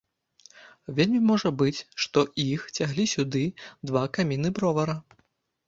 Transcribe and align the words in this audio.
Вельмі 0.99 1.19
можа 1.31 1.51
быць, 1.59 1.83
што 2.07 2.25
іх 2.47 2.65
цяглі 2.77 3.05
сюды 3.15 3.45
два 3.93 4.03
каміны 4.19 4.55
бровара. 4.59 5.01